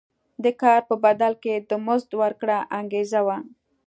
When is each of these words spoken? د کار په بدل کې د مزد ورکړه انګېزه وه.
د 0.43 0.45
کار 0.61 0.81
په 0.89 0.95
بدل 1.05 1.33
کې 1.43 1.55
د 1.69 1.71
مزد 1.85 2.11
ورکړه 2.21 2.57
انګېزه 2.79 3.19
وه. 3.27 3.37